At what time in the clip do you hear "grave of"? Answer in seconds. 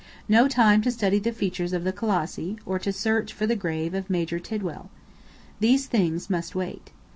3.55-4.09